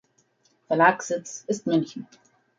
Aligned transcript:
Verlagssitz 0.67 1.43
ist 1.45 1.67
München. 1.67 2.07